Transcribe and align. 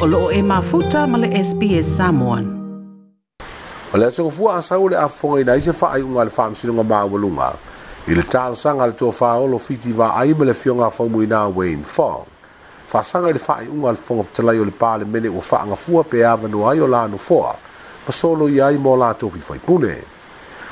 o 0.00 0.06
loo 0.06 0.30
e 0.32 0.40
mafuta 0.42 1.04
ma 1.06 1.18
le 1.18 1.28
SPS 1.36 1.84
Samoan. 1.84 2.56
O 3.92 3.98
le 3.98 4.06
asa 4.06 4.22
kufua 4.22 4.56
asa 4.56 4.78
ule 4.80 4.96
a 4.96 5.04
e 5.04 5.08
fonga 5.08 5.40
ina 5.40 5.56
ise 5.56 5.72
faa 5.76 5.92
i 6.00 6.00
unga 6.02 6.24
le 6.24 6.30
faa 6.30 6.50
msiru 6.50 6.72
nga 6.74 6.82
maa 6.84 7.04
walunga. 7.04 7.48
I 8.08 8.14
le 8.14 8.22
taro 8.22 8.54
sanga 8.54 8.86
le 8.86 8.92
tua 8.92 9.12
faa 9.12 9.34
olo 9.36 9.58
fiti 9.58 9.92
wa 9.92 10.14
a 10.16 10.24
ima 10.24 10.44
le 10.44 10.54
fio 10.54 10.74
nga 10.74 10.90
faa 10.90 11.04
mui 11.04 11.26
naa 11.26 11.46
Wayne 11.52 11.84
Fong. 11.84 12.24
Faa 12.88 13.02
sanga 13.02 13.28
le 13.32 13.38
faa 13.38 13.60
i 13.62 13.68
unga 13.68 13.90
le 13.92 13.96
fonga 14.00 14.22
fitalai 14.22 14.58
o 14.58 14.64
le 14.64 14.70
paa 14.70 14.96
le 14.98 15.04
mene 15.04 15.28
ua 15.28 15.42
faa 15.42 15.66
nga 15.66 15.76
fua 15.76 16.02
pe 16.04 16.24
ava 16.26 16.48
no 16.48 16.64
ayo 16.68 16.86
la 16.88 17.06
no 17.08 17.18
foa. 17.18 17.54
Ma 18.06 18.12
solo 18.12 18.48
i 18.48 18.56
ai 18.60 18.76
mo 18.78 18.96
la 18.96 19.12
tofi 19.14 19.38
faipune. 19.40 20.00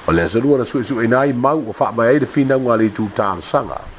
O 0.09 0.13
le 0.13 0.23
asa 0.23 0.39
lua 0.41 0.57
na 0.59 0.65
sui 0.65 0.83
sui 0.83 1.05
ina 1.05 1.21
ai 1.21 1.33
mau 1.37 1.59
ua 1.69 1.73
faa 1.77 1.93
mai 1.93 2.09
aile 2.15 2.25
fina 2.27 2.57
unga 2.57 2.77
le 2.81 2.89
tu 2.91 3.05
taro 3.15 3.41
sanga. 3.45 3.77
Faa 3.77 3.98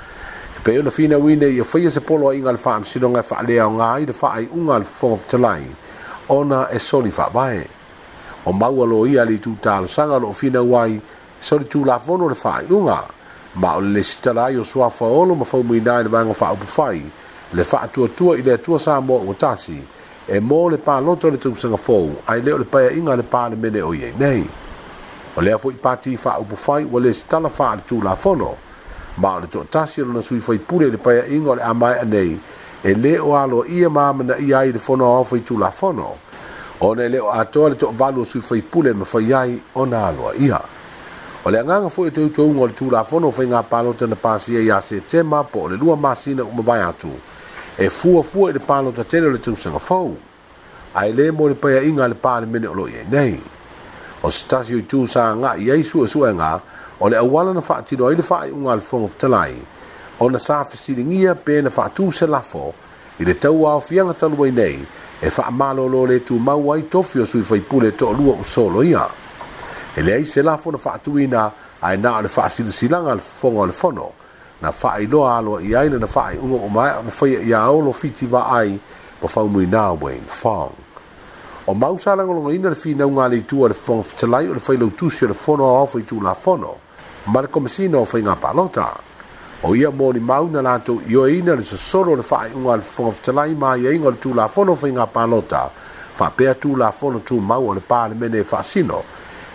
pe 0.64 0.78
ona 0.80 0.90
fina 0.92 1.18
wine 1.18 1.44
ia 1.48 1.64
fai 1.64 1.90
se 1.90 2.02
polo 2.02 2.28
ai 2.30 2.42
ngal 2.44 2.58
fam 2.60 2.84
sino 2.84 3.08
nga 3.14 3.24
fa 3.24 3.40
le 3.48 3.56
nga 3.58 3.86
ai 3.96 4.04
de 4.06 4.14
fa 4.14 4.32
ai 4.36 4.46
ungal 4.52 4.84
fong 4.84 5.14
of 5.16 5.26
tlai 5.28 5.64
ona 6.28 6.68
e 6.74 6.80
soli 6.80 7.12
fa 7.12 7.26
bae 7.32 7.64
o 8.46 8.52
mau 8.52 8.78
alo 8.84 9.06
ia 9.08 9.24
li 9.26 9.40
tu 9.40 9.56
tal 9.62 9.88
sanga 9.90 10.18
lo 10.20 10.32
fina 10.34 10.62
wai 10.62 11.00
soli 11.40 11.66
tu 11.66 11.84
la 11.86 11.98
fono 11.98 12.28
le 12.28 12.36
fa 12.36 12.60
unga 12.70 13.00
ma 13.56 13.76
o 13.76 13.80
le 13.80 14.04
stala 14.04 14.50
yo 14.50 14.64
swa 14.64 14.90
fa 14.90 15.06
olo 15.06 15.34
ma 15.36 15.44
fa 15.46 15.58
mu 15.64 15.74
ina 15.76 16.02
le 16.04 16.10
bango 16.10 16.34
fa 16.34 16.52
opu 16.52 16.66
fai 16.66 17.00
le 17.54 17.64
fa 17.64 17.88
tu 17.92 18.06
tu 18.14 18.34
i 18.34 18.42
le 18.42 18.58
tu 18.60 18.78
sa 18.78 19.00
mo 19.00 19.16
o 19.26 19.34
tasi 19.34 19.80
e 20.28 20.40
mo 20.40 20.68
le 20.68 20.78
pa 20.78 21.00
loto 21.00 21.30
le 21.30 21.38
tu 21.38 21.56
sanga 21.56 21.78
fo 21.78 22.12
ai 22.28 22.42
le 22.42 22.58
le 22.60 22.66
pa 22.66 22.84
inga 22.92 23.16
le 23.16 23.24
pa 23.24 23.48
le 23.48 23.56
mene 23.56 23.82
o 23.82 23.94
ye 23.94 24.12
nei 24.18 24.44
o 25.38 25.42
le 25.42 25.58
fa 25.58 25.70
i 25.70 25.72
pati 25.86 26.18
fa 26.18 26.38
opu 26.38 26.56
fai 26.56 26.84
o 26.90 26.98
le 27.00 27.14
stala 27.14 27.48
fa 27.48 27.78
tu 27.86 28.02
la 28.02 28.16
fono 28.16 28.68
ma 29.20 29.40
le 29.40 29.48
to 29.48 29.64
tasi 29.70 30.02
lo 30.02 30.12
na 30.14 30.22
sui 30.22 30.40
fai 30.40 30.58
pure 30.58 30.90
le 30.90 30.98
pai 30.98 31.36
ingo 31.36 31.54
le 31.54 31.62
amai 31.62 32.00
anei 32.00 32.40
e 32.82 32.94
le 32.96 33.18
o 33.20 33.36
alo 33.38 33.66
ia 33.66 33.90
ma 33.90 34.12
ma 34.14 34.24
na 34.24 34.38
ia 34.38 34.64
i 34.64 34.72
le 34.72 34.78
fono 34.80 35.06
o 35.06 35.24
fai 35.24 35.44
tu 35.44 35.58
la 35.58 35.70
fono 35.72 36.18
ona 36.80 37.08
le 37.08 37.20
o 37.20 37.30
ato 37.30 37.68
le 37.68 37.76
to 37.76 37.92
valo 37.92 38.24
sui 38.24 38.40
fai 38.40 38.62
pure 38.62 38.94
ma 38.94 39.04
fai 39.04 39.32
ai 39.34 39.62
ona 39.74 40.06
alo 40.08 40.34
ia 40.34 40.62
o 41.44 41.50
le 41.50 41.62
nganga 41.64 41.90
fo 41.90 42.10
te 42.10 42.32
to 42.32 42.44
ngol 42.48 42.74
tu 42.74 42.90
la 42.90 43.04
fono 43.04 43.30
fai 43.32 43.48
nga 43.48 43.62
palo 43.64 43.92
te 43.92 44.06
na 44.08 44.16
pasi 44.16 44.54
ia 44.54 44.80
se 44.80 45.06
tema 45.06 45.44
po 45.44 45.68
le 45.68 45.76
lua 45.76 45.96
masina 45.96 46.44
o 46.44 46.50
mai 46.62 46.82
atu 46.82 47.12
e 47.78 47.90
fuo 47.90 48.22
fuo 48.22 48.50
le 48.52 48.60
palo 48.60 48.92
te 48.92 49.06
tele 49.06 49.30
le 49.32 49.40
tu 49.40 49.54
sanga 49.54 49.80
fo 49.80 50.16
ai 50.94 51.12
le 51.14 51.30
mo 51.32 51.48
le 51.48 51.56
pai 51.56 51.88
ingo 51.90 52.08
le 52.08 52.16
pa 52.16 52.40
le 52.40 52.46
mene 52.46 52.68
o 52.68 52.74
lo 52.74 52.88
ye 52.88 53.04
nei 53.10 53.42
o 54.22 54.30
stasi 54.30 54.86
tu 54.86 55.06
sa 55.06 55.34
nga 55.36 55.56
ia 55.56 55.76
i 55.76 55.84
su 55.84 56.06
su 56.08 56.20
nga 56.24 56.78
o 57.02 57.08
le 57.10 57.16
auala 57.18 57.54
na 57.54 57.62
faatinoai 57.62 58.16
le 58.16 58.24
faaiʻuga 58.24 58.72
a 58.72 58.76
le 58.76 58.82
fuaga 58.82 59.08
fetalai 59.08 59.56
ona 60.20 60.38
sa 60.40 60.64
fesiligia 60.68 61.36
pe 61.36 61.62
na 61.64 61.70
faatū 61.72 62.12
se 62.14 62.28
lafo 62.28 62.74
i 63.20 63.24
le 63.24 63.34
tau 63.40 63.66
aofiaga 63.68 64.14
taluai 64.14 64.52
nei 64.52 64.84
e 65.24 65.32
faamālōlō 65.32 66.02
lē 66.12 66.18
tumau 66.28 66.74
ai 66.74 66.82
tofi 66.92 67.22
o 67.24 67.26
sui 67.26 67.42
faipule 67.44 67.88
e 67.88 67.92
toʻalua 67.96 68.36
usolo 68.44 68.84
ia 68.84 69.08
e 69.96 70.02
leai 70.04 70.26
se 70.26 70.44
lafo 70.44 70.72
na 70.72 70.78
faatuuina 70.78 71.52
ae 71.82 71.96
na 71.98 72.18
o 72.18 72.22
le 72.22 72.28
faasilasilaga 72.28 73.12
a 73.12 73.16
le 73.16 73.22
fofoga 73.24 73.60
o 73.62 73.66
le 73.66 73.72
fono 73.72 74.10
na 74.62 74.72
faailoa 74.72 75.40
aloaʻi 75.40 75.76
ai 75.80 75.90
lana 75.90 76.08
faaiʻuga 76.08 76.58
o 76.68 76.70
mae 76.70 77.00
ona 77.00 77.12
faia 77.12 77.40
iaolo 77.40 77.94
fitivaai 77.96 78.80
ma 79.22 79.28
faumuina 79.28 79.94
wayne 79.96 80.28
fong 80.28 80.76
o 81.68 81.74
mau 81.74 81.96
sa 81.98 82.16
langolongoina 82.16 82.70
le 82.76 82.76
finaugale 82.76 83.38
itua 83.40 83.72
le 83.72 83.74
fofoga 83.74 84.04
fetalai 84.04 84.50
o 84.52 84.54
le 84.60 84.60
failautusi 84.60 85.24
o 85.26 85.28
le 85.32 85.34
fono 85.34 85.64
aofa 85.64 86.00
itulafono 86.04 86.76
ma 87.34 87.42
le 87.42 87.48
komasina 87.48 87.98
o 87.98 88.06
faiga 88.06 88.36
paalota 88.36 88.90
o 89.64 89.76
ia 89.76 89.92
moni 89.92 90.20
mauna 90.20 90.62
latou 90.62 91.02
ioeina 91.08 91.56
le 91.56 91.62
sosolo 91.62 92.16
le 92.16 92.24
faaiʻuga 92.24 92.74
a 92.74 92.78
le 92.78 92.82
fofogafetalai 92.82 93.56
maiaiga 93.56 94.06
o 94.08 94.12
le 94.12 94.18
tulafono 94.18 94.72
o 94.72 94.76
faiga 94.76 95.06
paalota 95.08 95.70
faapea 96.18 96.56
tulafono 96.56 97.20
tumau 97.20 97.70
o 97.70 97.74
le 97.74 97.82
palemene 97.82 98.38
e 98.40 98.44
faasino 98.44 99.04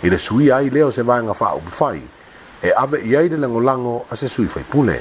i 0.03 0.09
le 0.09 0.17
suia 0.17 0.55
ai 0.57 0.69
lea 0.69 0.85
o 0.85 0.91
se 0.91 1.01
vaega 1.03 1.33
faaupufai 1.33 2.01
e 2.63 2.71
ave 2.75 3.01
i 3.03 3.15
ai 3.15 3.27
le 3.29 3.37
lagolago 3.37 4.05
a 4.09 4.15
se 4.15 4.27
sui 4.27 4.47
faipule 4.47 4.99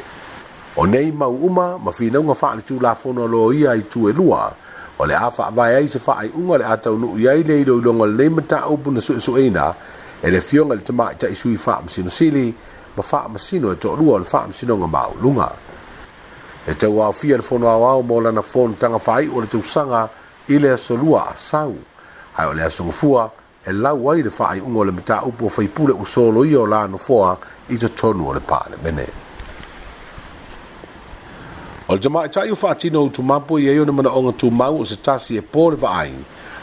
o 0.77 0.85
nei 0.87 1.13
mau 1.13 1.35
uma 1.47 1.79
ma 1.79 1.93
finauga 1.93 2.35
faaleitulafono 2.35 3.25
alo 3.25 3.53
ia 3.53 3.71
i 3.75 3.83
tuelua 3.89 4.53
o 4.99 5.05
le 5.07 5.15
a 5.15 5.31
faavae 5.31 5.75
ai 5.77 5.89
se 5.89 5.99
faaiʻuga 5.99 6.59
le 6.59 6.65
a 6.65 6.77
taunuu 6.77 7.19
i 7.19 7.29
ai 7.29 7.43
le 7.43 7.61
iloiloga 7.61 8.07
lelei 8.07 8.31
mataupu 8.35 8.91
na 8.91 9.01
suʻesuʻeina 9.01 9.75
e, 10.25 10.25
e 10.25 10.31
le 10.31 10.41
fioga 10.41 10.75
i 10.75 10.79
le 10.79 10.85
tamā 10.85 11.11
i 11.31 11.35
sino 11.35 11.57
faamasinosili 11.59 12.55
ma 12.97 13.03
faamasino 13.03 13.71
e 13.73 13.77
toʻalua 13.77 14.01
sino 14.01 14.19
le 14.19 14.25
faamasinoga 14.25 14.87
maauluga 14.87 15.53
e 16.67 16.75
tauaofia 16.75 17.37
le 17.37 17.65
wa 17.67 18.03
mo 18.03 18.21
lana 18.21 18.43
tanga 18.79 18.99
fai 18.99 19.29
o 19.29 19.41
le 19.41 19.63
sanga 19.63 20.09
ile 20.49 20.77
so 20.77 20.97
lua 20.97 21.33
sau 21.37 21.75
ae 22.37 22.47
ole 22.47 22.71
so 22.71 22.85
fuwa 22.91 23.31
e 23.67 23.73
lau 23.73 24.11
ai 24.11 24.23
le 24.23 24.31
faaiʻuga 24.31 24.77
o 24.79 24.85
le 24.85 24.93
mataupu 24.93 25.47
o 25.47 25.49
faipule 25.49 25.93
u 25.93 26.05
solo 26.07 26.43
la 26.67 26.87
no 26.87 26.97
foa 26.97 27.37
i 27.69 27.77
totonu 27.77 28.29
o 28.29 28.33
le 28.35 28.41
palemene 28.41 29.03
e 31.87 31.89
o 31.89 31.95
le 31.95 32.01
tamaʻitaʻi 32.01 32.53
o 32.53 32.57
faatino 32.57 33.01
ou 33.03 33.09
tumapu 33.11 33.59
i 33.59 33.69
ai 33.69 33.79
ona 33.79 33.93
manaʻoga 33.93 34.37
tumau 34.39 34.81
o 34.81 34.85
se 34.85 34.97
tasi 34.97 35.37
e 35.37 35.41
por 35.43 35.77
va 35.77 35.89
ai 36.01 36.13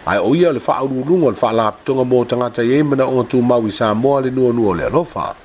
ai 0.06 0.18
o 0.18 0.34
ia 0.36 0.52
le 0.52 0.60
faa 0.60 0.82
ulunga 0.82 1.30
le 1.30 1.38
faa 1.38 1.54
laptonga 1.54 2.04
mo 2.04 2.26
tangata 2.26 2.62
ye 2.64 2.82
mana 2.84 3.06
onga 3.06 3.24
tu 3.30 3.38
mawi 3.42 3.70
sa 3.72 3.94
moa 3.94 4.22
le 4.26 4.30
nua 4.34 4.50
nua 4.54 4.72
le 4.78 4.84
alofa 4.90 5.36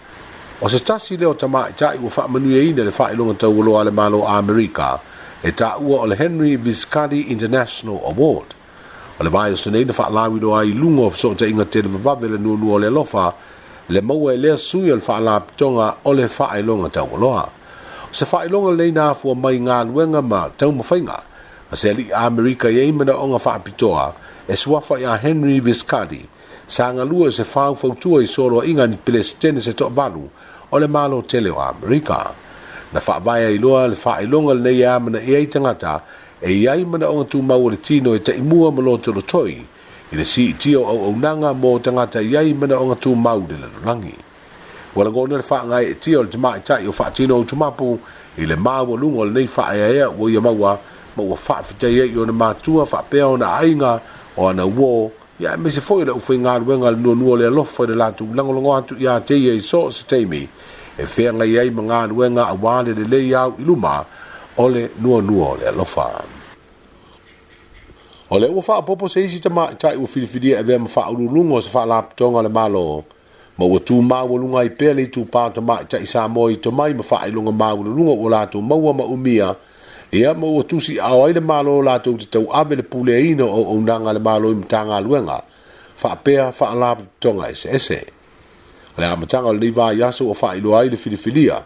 o 0.64 0.68
se 0.68 0.80
tasi 0.80 1.16
le 1.20 1.28
ta 1.36 1.46
maa 1.48 1.68
itai 1.68 1.96
ua 2.00 2.08
faa 2.08 2.28
manuye 2.32 2.64
ina 2.70 2.82
le 2.84 2.90
faa 2.92 3.12
ilunga 3.12 3.34
tau 3.34 3.52
uloa 3.60 3.84
le 3.86 3.90
malo 3.92 4.24
Amerika 4.24 4.88
e 5.44 5.52
ta 5.52 5.76
ua 5.76 5.96
o 6.00 6.06
le 6.08 6.16
Henry 6.16 6.56
Viscardi 6.56 7.28
International 7.34 8.00
Award 8.08 8.48
o 9.20 9.20
le 9.22 9.28
vai 9.28 9.52
o 9.52 9.56
sunei 9.60 9.84
na 9.84 9.92
faa 9.92 10.08
lawi 10.08 10.40
doa 10.40 10.64
i 10.64 10.72
lungo 10.72 11.04
o 11.12 11.12
fso 11.12 11.36
ta 11.36 11.44
inga 11.44 11.64
tele 11.68 11.88
vavave 11.92 12.26
le 12.32 12.38
nua 12.40 12.56
nua 12.56 12.80
le 12.80 12.88
fa 13.04 13.24
le 13.92 14.00
maua 14.00 14.32
e 14.32 14.36
lea 14.36 14.56
sui 14.56 14.88
le 14.88 15.00
faa 15.04 15.36
tonga 15.60 16.00
o 16.08 16.12
le 16.16 16.28
faa 16.32 16.56
ilunga 16.56 16.88
tau 16.88 17.08
uloa 17.12 17.44
se 18.08 18.24
fai 18.24 18.48
longa 18.48 18.72
le 18.72 18.88
na 18.90 19.12
fo 19.12 19.34
mai 19.34 19.60
ngan 19.60 19.92
wenga 19.92 20.22
ma 20.24 20.48
tau 20.58 20.72
mafinga 20.72 21.18
a 21.68 21.74
se 21.76 21.92
li 21.92 22.04
america 22.26 22.68
ye 22.76 22.88
mena 22.96 23.12
onga 23.24 23.38
fa 23.44 23.52
pitoa 23.64 24.14
e 24.48 24.56
suafa 24.56 24.98
ia 25.00 25.16
Henry 25.18 25.60
Viscardi, 25.60 26.24
sa 26.66 26.86
angalua 26.88 27.30
se 27.32 27.44
fau 27.44 27.74
fautua 27.74 28.22
i 28.22 28.26
soro 28.26 28.64
inga 28.64 28.86
ni 28.86 28.96
pelestene 28.96 29.60
se 29.60 29.72
toa 29.72 29.88
valu 29.90 30.28
o 30.72 30.78
le 30.78 30.86
malo 30.88 31.22
tele 31.22 31.50
o 31.50 31.60
Amerika. 31.60 32.30
Na 32.92 33.00
faa 33.00 33.18
vaya 33.20 33.48
i 33.50 33.58
loa 33.58 33.88
le 33.88 33.96
faa 33.96 34.20
ilonga 34.22 34.54
le 34.54 34.60
neia 34.60 34.98
mana 35.00 35.20
ia 35.22 35.38
e 35.38 35.42
i 35.42 35.46
tangata 35.48 36.00
e 36.42 36.52
ia 36.62 36.72
i 36.74 36.84
mana 36.84 37.08
onga 37.10 37.24
tu 37.30 37.42
mau 37.42 37.68
le 37.70 37.76
tino 37.76 38.14
e 38.14 38.20
ta 38.22 38.32
imua 38.32 38.70
malo 38.72 38.98
tolo 38.98 39.20
toi 39.22 39.62
i 40.12 40.16
le 40.16 40.24
si 40.24 40.54
i 40.62 40.74
au 40.74 40.84
au 40.84 41.16
nanga 41.18 41.52
mo 41.54 41.78
tangata 41.78 42.20
ia 42.22 42.40
i 42.42 42.52
mana 42.54 42.78
onga 42.78 42.94
tu 43.00 43.14
mau 43.14 43.38
le 43.40 43.58
lalurangi. 43.58 44.14
Wala 44.94 45.10
ngone 45.10 45.36
le 45.36 45.42
faa 45.42 45.64
ngai 45.66 45.86
e 45.90 45.94
tio 45.98 46.22
le 46.22 46.28
tamai 46.28 46.60
tai 46.64 46.86
o 46.86 46.92
faa 46.92 47.10
tino 47.10 47.36
o 47.38 47.42
tumapu 47.44 47.98
i 48.38 48.46
le 48.46 48.56
maa 48.56 48.82
lungo 48.82 49.24
le 49.24 49.30
nei 49.30 49.46
faa 49.46 49.74
ea 49.74 49.88
ea 49.90 50.08
ua 50.10 50.30
ia 50.30 50.40
maua 50.40 50.78
ma 51.16 51.22
ua 51.22 51.36
faa 51.36 51.62
fitai 51.62 51.98
e 51.98 52.04
i 52.10 52.16
o 52.18 52.24
na 52.26 52.32
matua 52.32 52.84
faa 52.86 53.02
peo 53.02 53.36
na 53.36 53.56
ainga 53.58 54.00
o 54.36 54.46
ana 54.48 54.64
uo 54.66 55.10
ia 55.40 55.56
me 55.56 55.70
se 55.70 55.80
foi 55.80 56.04
le 56.04 56.12
u 56.12 56.18
fainga 56.20 56.58
ru 56.58 56.78
nga 56.78 56.90
no 56.92 57.14
no 57.14 57.34
le 57.36 57.48
lo 57.56 57.64
foi 57.64 57.86
le 57.88 57.94
la 57.94 58.08
tu 58.16 58.24
lango 58.36 58.52
lango 58.56 58.72
atu 58.78 58.94
ia 59.00 59.14
te 59.26 59.34
ia 59.34 59.52
so 59.70 59.80
se 59.96 60.02
te 60.10 60.18
mi 60.30 60.42
e 60.98 61.04
fe 61.06 61.24
nga 61.34 61.44
ia 61.44 61.62
i 61.64 61.70
manga 61.76 61.98
ru 62.08 62.16
nga 62.34 62.42
a 62.46 62.54
wa 62.62 62.76
le 62.84 62.92
le 63.12 63.18
ia 63.30 63.40
i 63.58 63.62
luma 63.66 63.96
ole 64.62 64.82
no 65.02 65.20
no 65.28 65.48
le 65.60 65.68
lo 65.78 65.84
fa 65.94 66.06
ole 68.34 68.46
u 68.48 68.60
fa 68.66 68.74
popo 68.86 69.04
se 69.12 69.20
isi 69.26 69.38
tama 69.44 69.64
tai 69.82 69.96
u 70.02 70.06
fi 70.12 70.20
fi 70.30 70.38
dia 70.44 70.56
e 70.60 70.62
ve 70.68 70.74
ma 70.78 70.88
fa 70.94 71.02
u 71.10 71.14
lu 71.34 71.40
ngo 71.46 71.58
se 71.64 71.68
fa 71.74 71.82
la 71.90 71.98
tonga 72.18 72.40
le 72.42 72.48
malo 72.58 73.04
ma 73.58 73.64
u 73.64 73.76
tu 73.86 73.96
ma 74.10 74.18
u 74.24 74.34
lu 74.40 74.46
nga 74.52 74.62
i 74.64 74.68
pe 74.78 74.88
le 74.98 75.04
tu 75.14 75.22
pa 75.32 75.42
to 75.54 75.60
ma 75.68 75.76
tai 75.90 76.04
sa 76.12 76.20
mo 76.34 76.42
i 76.50 76.56
to 76.64 76.70
mai 76.78 76.92
ma 76.98 77.02
fa 77.10 77.18
i 77.26 77.30
lu 77.34 77.40
nga 77.46 77.52
ma 77.60 77.68
u 77.78 77.82
lu 77.96 78.02
nga 78.08 78.12
u 78.12 78.26
la 78.34 78.40
tu 78.52 78.58
ma 78.68 78.74
u 78.88 78.92
ma 78.98 79.04
u 79.04 79.16
mia 79.26 79.48
ia 80.12 80.30
e 80.30 80.34
ma 80.34 80.46
ua 80.46 80.62
tusi 80.62 81.00
ao 81.00 81.24
ai 81.26 81.32
le 81.32 81.40
malo 81.40 81.72
o 81.78 81.82
latou 81.82 82.14
te 82.18 82.26
tau 82.26 82.46
ave 82.52 82.76
le 82.76 82.82
puleaina 82.82 83.44
o 83.44 83.62
ounaga 83.74 84.12
le 84.12 84.20
malo 84.20 84.50
i 84.50 84.54
matagaluega 84.54 85.42
faapea 85.98 86.52
faalapotoga 86.52 87.50
eseese 87.50 87.98
o 88.98 89.00
le 89.00 89.06
amataga 89.06 89.48
o 89.48 89.52
le 89.52 89.58
liva 89.58 89.86
ai 89.90 90.02
aso 90.02 90.24
ua 90.28 90.34
faailoa 90.34 90.80
ai 90.80 90.88
le 90.90 90.96
filifilia 90.96 91.58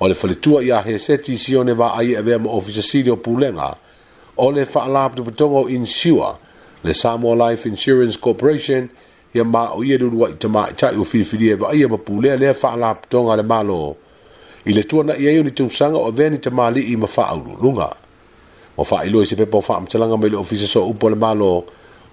o 0.00 0.08
le 0.08 0.14
faletua 0.14 0.62
iā 0.64 0.80
hese 0.86 1.18
tisio 1.18 1.64
vaai 1.64 2.12
e 2.12 2.16
avea 2.16 2.38
ma 2.38 2.50
ofisasili 2.50 3.10
o 3.10 3.16
pulega 3.16 3.74
o 4.36 4.50
le 4.52 4.64
faalapotopotoga 4.64 5.56
o 5.58 5.68
insua 5.68 6.38
le 6.84 6.94
samoa 6.94 7.50
life 7.50 7.68
insurance 7.68 8.18
corporation 8.18 8.88
ia 9.34 9.44
ma 9.44 9.68
o 9.76 9.84
ia 9.84 9.98
le 9.98 10.04
uluaʻi 10.04 10.36
tamaʻitaʻi 10.40 11.00
o 11.00 11.04
filifilia 11.04 11.52
e 11.52 11.56
vaaia 11.60 11.84
e 11.84 11.88
ma 11.88 11.98
pulea 11.98 12.36
lea 12.36 12.54
faalapotoga 12.54 13.36
le 13.36 13.42
malo 13.42 13.96
i 14.66 14.72
le 14.72 14.82
tuanaʻi 14.88 15.28
ai 15.28 15.38
o 15.38 15.42
ni 15.44 15.50
tausaga 15.50 15.96
o 15.98 16.08
avea 16.08 16.30
ni 16.30 16.38
tamālii 16.40 16.96
ma 16.96 17.06
faaululuga 17.06 17.88
ua 18.76 18.84
faailoa 18.84 19.22
i 19.22 19.28
se 19.28 19.36
pepa 19.36 19.58
o 19.58 19.60
faamatalaga 19.60 20.16
mai 20.16 20.30
le 20.32 20.36
ofisa 20.40 20.66
so 20.66 20.86
upu 20.88 21.06
o 21.06 21.10
le 21.10 21.16
malo 21.20 21.64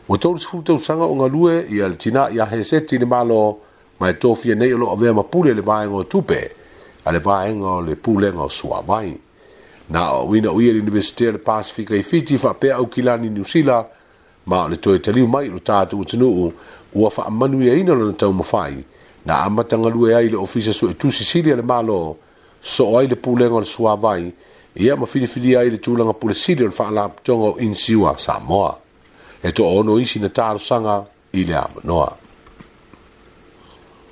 ua 0.10 0.18
tolusefulu 0.18 0.64
tausaga 0.64 1.04
o 1.08 1.16
galue 1.16 1.62
ia 1.72 1.88
le 1.88 1.96
tinā 1.96 2.28
iā 2.36 2.44
heseti 2.52 2.96
i 2.96 3.00
le 3.00 3.06
malo 3.08 3.58
ma 4.00 4.10
e 4.10 4.14
tofia 4.20 4.56
nei 4.56 4.74
o 4.74 4.78
loo 4.78 4.92
avea 4.92 5.14
ma 5.14 5.24
pule 5.24 5.54
le 5.54 5.62
vaega 5.62 5.96
o 5.96 6.04
tupe 6.04 6.40
a 7.06 7.12
le 7.12 7.20
vaega 7.20 7.64
o 7.64 7.82
le 7.82 7.96
pulega 7.96 8.44
o 8.44 8.50
suavai 8.50 9.16
na 9.90 10.12
o 10.20 10.28
auina 10.28 10.52
o 10.52 10.60
ia 10.62 10.74
le 10.74 10.82
universite 10.84 11.30
o 11.30 11.32
le 11.32 11.38
pasifika 11.38 11.96
i 11.96 12.04
fiti 12.04 12.38
faapea 12.38 12.80
ni 13.22 13.30
niusila 13.30 13.86
ma 14.46 14.66
o 14.66 14.68
le 14.68 14.76
toe 14.76 15.00
taliu 15.00 15.28
mai 15.28 15.46
i 15.46 15.50
lo 15.50 15.60
tatou 15.60 16.02
atunuu 16.02 16.52
ua 16.96 17.10
faamanuiaina 17.12 17.94
lona 17.96 18.14
taumafai 18.14 18.84
na 19.26 19.40
amatagalue 19.44 20.16
ai 20.16 20.30
le 20.30 20.36
ofisa 20.38 20.74
so 20.74 20.90
e 20.90 20.94
tusisili 20.94 21.52
a 21.52 21.56
le 21.56 21.62
malo 21.62 22.18
so 22.62 22.96
ai 22.98 23.08
le 23.08 23.16
pulenga 23.16 23.60
le 23.60 23.66
sua 23.66 23.96
vai 23.96 24.32
ia 24.76 24.96
ma 24.96 25.06
fini 25.06 25.28
fini 25.28 25.56
ai 25.56 25.70
le 25.72 25.80
tulanga 25.80 26.14
pule 26.14 26.34
sili 26.34 26.64
le 26.64 26.70
faala 26.72 27.10
tonga 27.24 27.48
o 27.58 27.60
insiwa 27.60 28.16
sa 28.18 28.40
moa 28.40 28.78
e 29.42 29.52
to 29.52 29.66
ono 29.66 29.98
isi 30.00 30.20
na 30.20 30.30
taro 30.30 30.58
sanga 30.58 31.04
i 31.34 31.44
le 31.44 31.56
ama 31.58 31.82
noa 31.84 32.12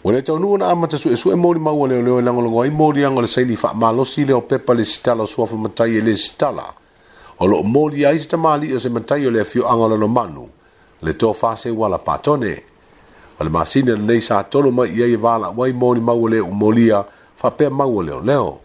wale 0.03 0.21
tau 0.21 0.39
nuwa 0.39 0.57
na 0.57 0.65
ama 0.71 0.87
tasu 0.87 1.11
e 1.11 1.15
su 1.15 1.31
e 1.31 1.35
mori 1.35 1.59
maua 1.59 1.87
leo 1.87 2.01
leo 2.01 2.19
ilango 2.19 2.41
e 2.41 2.43
lango 2.43 2.61
ai 2.61 2.69
mori 2.69 3.05
ango 3.05 3.21
le 3.21 3.27
saili 3.27 3.55
faa 3.55 3.73
malo 3.73 4.03
si 4.05 4.25
leo 4.25 4.41
pepa 4.41 4.73
le 4.73 4.83
sitala 4.83 5.27
sua 5.27 5.45
fa 5.45 5.55
matai 5.55 5.95
e 5.97 6.01
le 6.01 6.15
sitala 6.17 6.73
o 7.39 7.45
lo 7.45 7.61
mori 7.63 8.03
ai 8.05 8.17
sita 8.19 8.37
maali 8.37 8.73
o 8.73 8.79
se 8.79 8.89
matai 8.89 9.25
o 9.27 9.29
le 9.29 9.41
afio 9.41 9.67
anga 9.69 9.87
lano 9.93 10.07
manu 10.07 10.49
le 11.01 11.13
to 11.15 11.33
fase 11.33 11.69
wala 11.69 11.99
patone 12.01 12.57
o 13.37 13.43
le 13.43 13.49
masine 13.49 13.93
le 13.93 13.97
nei 14.01 14.19
sa 14.21 14.41
tolo 14.43 14.71
mai 14.71 14.91
ia 14.97 15.05
i 15.05 15.15
vala 15.15 15.49
wai 15.53 15.71
mori 15.71 15.99
maua 16.01 16.29
leo 16.29 16.45
umolia 16.49 16.97
le 17.05 17.17
fape 17.39 17.69
mau 17.69 17.97
o 17.97 18.01
leo 18.01 18.19
leo. 18.21 18.59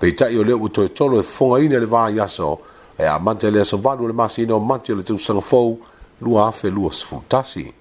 Pei 0.00 0.12
tai 0.12 0.36
o 0.36 0.42
leo 0.42 0.58
utoe 0.58 0.88
tolo 0.88 1.20
e 1.20 1.22
fonga 1.22 1.60
ina 1.60 1.78
le 1.78 1.86
vaa 1.86 2.10
yaso, 2.10 2.58
e 2.98 3.04
a 3.04 3.18
mante 3.18 3.48
lea 3.50 3.64
sa 3.64 3.76
vadu 3.76 4.06
le 4.08 4.12
masi 4.12 4.42
ina 4.42 4.54
o 4.56 4.60
mante 4.60 4.92
le 4.94 5.02
tu 5.02 5.16
sanga 5.18 5.40
fau, 5.40 5.78
lua 6.20 6.48
afe 6.48 6.68
lua 6.70 6.90
sa 6.92 7.06
futasi. 7.06 7.72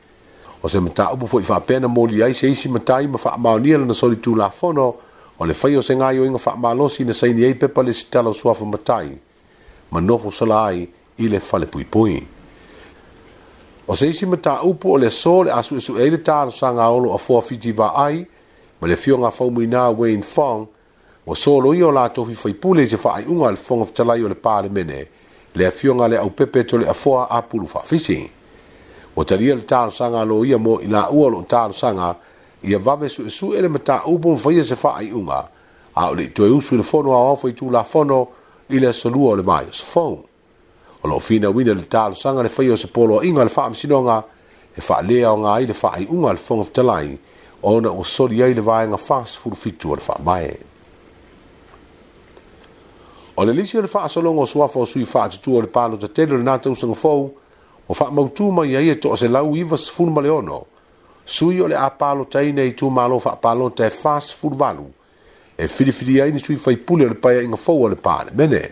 O 0.64 0.68
se 0.68 0.80
mta 0.80 1.12
upu 1.14 1.28
fo 1.28 1.40
i 1.40 1.44
fape 1.44 1.80
na 1.80 1.88
moli 1.88 2.24
ai 2.24 2.34
se 2.34 2.50
isi 2.52 2.70
matai 2.70 3.08
ma 3.08 3.18
fape 3.18 3.40
mau 3.40 3.58
nia 3.60 3.78
na 3.78 3.94
soli 3.94 4.18
tu 4.18 4.36
la 4.36 4.50
fono, 4.50 4.96
o 5.40 5.46
le 5.46 5.54
fai 5.54 5.76
o 5.78 5.82
se 5.82 5.96
ngai 5.96 6.20
o 6.20 6.26
inga 6.26 6.38
fape 6.38 6.60
mau 6.60 6.76
losi 6.76 7.04
na 7.06 7.14
saini 7.14 7.44
ei 7.44 7.56
pepa 7.56 7.84
le 7.84 7.94
sitala 7.94 8.34
suafu 8.34 8.66
matai, 8.66 9.18
ma 9.92 10.00
nofu 10.02 10.32
sala 10.32 10.66
ai 10.68 10.88
i 11.18 11.28
le 11.28 11.40
fale 11.40 11.66
pui 11.66 11.84
pui. 11.86 12.28
O 13.88 13.94
se 13.96 14.08
isi 14.10 14.26
mta 14.26 14.62
upu 14.64 14.94
o 14.94 14.98
le 14.98 15.10
so 15.10 15.44
le 15.44 15.52
asu 15.54 15.76
esu 15.78 16.00
eile 16.00 16.18
taro 16.24 16.50
sanga 16.52 16.88
olo 16.90 17.14
a 17.14 17.18
fua 17.18 17.42
fiji 17.42 17.72
va 17.72 17.94
ai, 17.98 18.26
ma 18.86 18.90
le 18.92 18.96
fioga 18.98 19.32
faumainā 19.34 19.90
wayne 19.98 20.22
fong 20.24 20.68
ua 21.26 21.34
solo 21.36 21.74
ia 21.74 21.88
o 21.88 21.92
latou 21.92 22.26
fifaipule 22.30 22.86
i 22.86 22.90
se 22.90 23.00
faaiʻuga 23.02 23.50
le 23.50 23.58
fofoga 23.58 23.86
fetalai 23.90 24.22
o 24.24 24.28
le 24.30 24.36
palemene 24.38 25.06
le 25.56 25.66
afioga 25.66 26.08
le 26.08 26.18
aupepe 26.18 26.64
tole 26.64 26.86
afoa 26.90 27.26
apulu 27.34 27.66
faafisi 27.68 28.20
ua 29.18 29.26
talia 29.26 29.56
le 29.58 29.62
talosaga 29.66 30.22
lo 30.26 30.44
ia 30.46 30.58
mo 30.58 30.78
i 30.82 30.86
laʻua 30.88 31.26
o 31.26 31.30
loo 31.30 31.44
talosaga 31.50 32.14
ia 32.62 32.78
vave 32.78 33.08
suʻesuʻe 33.10 33.62
le 33.62 33.68
mataupu 33.70 34.32
ma 34.32 34.38
faia 34.38 34.62
e 34.62 34.64
se 34.64 34.76
faaiʻuga 34.76 35.42
a 35.96 36.10
o 36.12 36.16
le 36.16 36.24
itoe 36.30 36.50
usu 36.54 36.76
i 36.76 36.78
le 36.78 36.84
fono 36.84 37.10
aoafo 37.14 37.48
i 37.50 37.54
tulafono 37.54 38.28
i 38.70 38.80
le 38.80 38.88
asolua 38.90 39.34
o 39.34 39.36
le 39.36 39.44
mai 39.44 39.66
o 39.66 39.72
se 39.72 39.84
fou 39.86 40.20
o 41.02 41.08
loo 41.10 41.20
finauina 41.20 41.74
le 41.74 41.88
talosaga 41.90 42.44
le 42.44 42.50
faia 42.50 42.74
o 42.74 42.78
se 42.78 42.88
poloaʻiga 42.88 43.42
le 43.50 43.50
faamasinoga 43.50 44.24
e 44.78 44.82
faalea 44.82 45.32
o 45.34 45.40
gā 45.42 45.56
ai 45.58 45.66
le 45.66 45.74
faaiʻuga 45.74 46.38
le 46.38 46.38
foga 46.38 46.64
fetalai 46.70 47.18
ona 47.68 47.92
ua 47.92 48.04
soli 48.06 48.44
ai 48.44 48.54
le 48.54 48.62
vaega 48.62 48.98
fast 48.98 49.40
o 49.46 49.50
le 49.50 49.98
faamae 50.00 50.60
o 53.36 53.44
le 53.46 53.54
lisi 53.54 53.78
o 53.78 53.82
le 53.82 53.88
faasologo 53.88 54.42
o 54.42 54.46
suafa 54.46 54.80
o 54.80 54.86
sui 54.86 55.04
faatutua 55.06 55.58
o 55.58 55.62
le 55.62 55.68
palo 55.68 55.98
tatele 55.98 56.36
o 56.36 56.38
lenā 56.38 56.60
tausaga 56.60 56.94
fou 56.94 57.32
ua 57.90 57.96
faamautū 57.96 58.52
mai 58.52 58.76
ai 58.76 58.90
e 58.90 58.94
toʻaselau 58.96 59.56
iva 59.58 59.78
sefulu 59.78 60.12
ma 60.12 60.22
le 60.22 60.30
ono 60.30 60.66
sui 61.26 61.60
o 61.62 61.68
le 61.68 61.76
a 61.76 61.90
palotaina 61.90 62.62
i 62.64 62.74
tumālo 62.76 63.18
faapalota 63.20 63.86
e 63.88 63.90
fasefuluvalu 63.90 64.86
e 65.58 65.68
filifili 65.68 66.22
ai 66.22 66.32
ni 66.32 66.40
sui 66.40 66.56
faipule 66.58 67.06
o 67.06 67.10
le 67.10 67.16
paiaʻiga 67.16 67.58
fou 67.58 67.84
o 67.84 67.88
le 67.90 67.96
pa 67.96 68.24
le 68.30 68.36
mene 68.36 68.70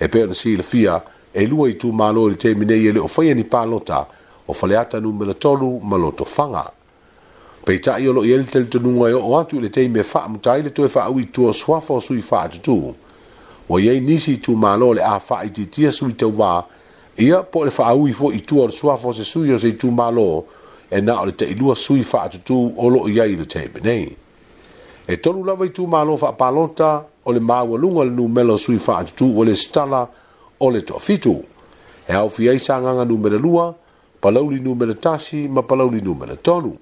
e 0.00 0.08
pei 0.08 0.22
ona 0.22 0.34
silafia 0.34 0.98
e 1.32 1.46
lua 1.46 1.68
i 1.70 1.76
tumālo 1.78 2.26
i 2.26 2.30
le 2.30 2.36
teminei 2.36 2.88
e 2.88 2.92
lē 2.92 2.98
o 3.04 3.08
faia 3.08 3.34
ni 3.34 3.44
palota 3.44 4.02
o 4.46 4.52
faleata 4.52 4.98
numela 5.00 5.34
tolu 5.34 5.78
ma 5.82 5.96
lotofaga 5.96 6.72
peitaʻi 7.66 8.06
o 8.08 8.12
loo 8.14 8.22
i 8.24 8.30
ele 8.30 8.44
talitonuga 8.46 9.08
e 9.10 9.14
oo 9.18 9.34
atu 9.42 9.58
i 9.58 9.60
le 9.60 9.68
teimi 9.68 9.98
e 10.00 10.02
faamutai 10.06 10.62
le 10.62 10.70
toe 10.70 10.88
faauitua 10.88 11.52
suafa 11.52 11.94
o 11.94 12.00
sui 12.00 12.22
faatutū 12.22 12.92
ua 13.68 13.80
iai 13.82 14.00
nisi 14.00 14.34
i 14.34 14.36
tumālo 14.38 14.92
le 14.94 15.02
a 15.02 15.16
faaitiitia 15.20 15.90
sui 15.90 16.14
tauvā 16.14 16.62
ia 17.26 17.42
po 17.42 17.64
o 17.64 17.64
le 17.66 17.70
faaui 17.74 18.12
foʻitua 18.14 18.62
o 18.62 18.68
le 18.70 18.76
suafa 18.76 19.08
o 19.08 19.12
se 19.18 19.24
sui 19.24 19.50
o 19.52 19.58
se 19.58 19.68
itumālo 19.74 20.44
e 20.90 21.00
na 21.00 21.18
o 21.22 21.26
le 21.26 21.32
taʻilua 21.32 21.74
sui 21.74 22.06
faatutū 22.06 22.54
o 22.76 22.88
loo 22.90 23.10
iai 23.10 23.34
i 23.34 23.36
le 23.36 23.44
teimi 23.50 23.82
nei 23.82 24.06
e 25.06 25.16
tolu 25.16 25.42
lava 25.44 25.66
i 25.66 25.74
tumālo 25.74 26.14
faapalota 26.16 27.02
o 27.24 27.32
le 27.32 27.40
maualuga 27.40 28.04
le 28.04 28.10
numela 28.10 28.52
o 28.54 28.58
sui 28.58 28.78
faatutū 28.78 29.26
ua 29.34 29.44
le 29.44 29.54
sitala 29.56 30.06
o 30.60 30.70
le 30.70 30.86
toʻafitu 30.86 31.34
e 32.06 32.12
aofi 32.14 32.48
ai 32.48 32.58
sagaga 32.62 33.02
numele 33.04 33.38
lua 33.38 33.74
palauli 34.20 34.60
numele 34.60 34.94
tasi 34.94 35.48
ma 35.48 35.62
palauli 35.62 36.00
numele 36.00 36.36
tolu 36.36 36.78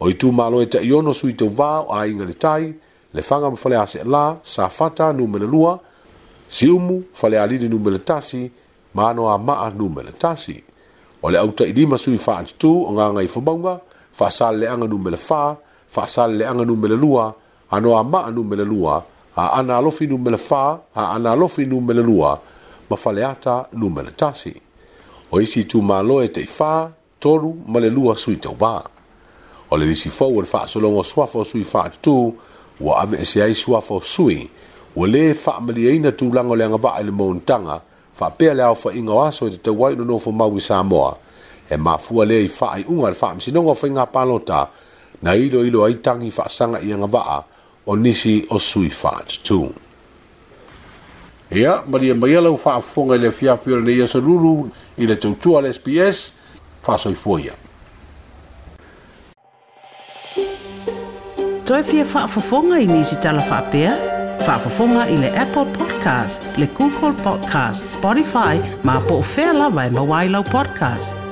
o 0.00 0.08
i 0.10 0.14
tumālo 0.14 0.62
e 0.62 0.66
taʻiono 0.66 1.12
sui 1.14 1.32
tauvā 1.38 1.70
o 1.86 1.92
aiga 1.94 2.24
le 2.26 2.34
tai 2.34 2.72
le 3.14 3.22
faga 3.22 3.50
ma 3.50 3.56
sa 3.58 3.88
fata 4.00 4.36
safata 4.44 5.12
numele 5.12 5.46
lua 5.46 5.78
siumu 6.48 7.02
falealili 7.14 7.68
numele 7.68 7.98
tasi 8.04 8.50
ma 8.94 9.10
anoamaʻa 9.12 9.74
numele 9.78 10.12
tasi 10.12 10.62
o 11.22 11.28
le 11.30 11.38
autaʻilima 11.38 11.96
sui 11.98 12.18
faatutū 12.18 12.88
o 12.90 12.94
gagai 12.96 13.28
famauga 13.28 13.78
faasaleleaga 14.12 14.86
le 15.10 15.16
fā 15.16 15.54
faasaleleaga 15.88 16.64
numele 16.64 16.96
lua 16.96 17.32
anoamaʻa 17.70 18.32
numele 18.34 18.64
lua 18.64 19.04
aana 19.36 19.76
alofi 19.78 20.06
numele 20.06 20.36
fā 20.36 20.78
aana 20.96 21.30
alofi 21.32 21.66
numele 21.66 22.02
lua 22.02 22.40
ma 22.90 22.96
faleata 22.96 23.66
numele 23.72 24.10
tasi 24.10 24.54
o 25.30 25.40
isi 25.40 25.64
tumālo 25.64 26.22
e 26.24 26.28
taʻifā 26.28 26.88
tolu 27.20 27.54
ma 27.66 27.78
le 27.80 27.90
lua 27.90 28.14
sui 28.16 28.36
tauvā 28.36 28.82
o 29.74 29.76
le 29.76 29.86
visi 29.90 30.08
fou 30.10 30.38
o 30.38 30.42
le 30.44 30.48
faasologo 30.48 31.02
suafa 31.04 31.42
sui 31.44 31.64
faatutū 31.66 32.16
ua 32.80 33.00
aveese 33.02 33.42
ai 33.42 33.54
suafa 33.54 33.98
sui 34.02 34.46
ua 34.96 35.08
lē 35.10 35.34
faamaliaina 35.34 36.12
tulaga 36.14 36.54
o 36.54 36.58
le 36.58 36.64
agava'a 36.68 37.02
i 37.02 37.06
le 37.08 37.12
maunataga 37.12 37.80
faapea 38.18 38.54
le 38.54 38.62
aofaʻiga 38.62 39.10
o 39.10 39.24
aso 39.26 39.48
i 39.48 39.54
te 39.54 39.58
tauai 39.68 39.92
i 39.94 39.96
nonofo 39.98 40.30
mau 40.32 40.54
i 40.56 40.60
samoa 40.62 41.16
e 41.70 41.76
mafua 41.76 42.26
lea 42.30 42.44
i 42.44 42.48
faaiʻuga 42.58 43.10
le 43.14 43.18
faamasinoga 43.22 43.70
o 43.70 43.74
faiga 43.74 44.06
palota 44.06 44.66
na 45.22 45.34
iloilo 45.34 45.84
ai 45.88 45.94
tagi 46.04 46.30
faasaga 46.30 46.80
i 46.86 46.92
agava'a 46.94 47.38
o 47.86 47.96
nisi 47.96 48.44
o 48.54 48.58
sui 48.58 48.92
faatutū 48.94 49.60
ia 51.50 51.82
malia 51.90 52.14
maia 52.14 52.40
lau 52.40 52.54
faafofoga 52.56 53.18
i 53.18 53.24
le 53.26 53.28
afiafi 53.34 53.72
o 53.74 53.80
lenei 53.80 54.02
asolulu 54.06 54.70
i 55.02 55.06
le 55.06 55.16
tautua 55.16 55.60
le 55.66 55.72
sps 55.72 56.30
faasoifua 56.86 57.40
ia 57.40 57.63
Toi 61.66 61.82
pia 61.84 62.04
whaafafonga 62.04 62.78
i 62.80 62.86
nisi 62.86 63.16
talawhapea. 63.16 63.92
Whaafafonga 64.46 65.06
i 65.08 65.16
le 65.16 65.38
Apple 65.38 65.64
Podcast, 65.64 66.58
le 66.58 66.66
Google 66.66 67.12
Podcast, 67.24 67.92
Spotify, 67.98 68.56
ma 68.84 69.00
po 69.00 69.14
o 69.20 69.24
whea 69.36 69.52
lawa 69.52 69.84
e 69.86 70.42
podcast. 70.50 71.23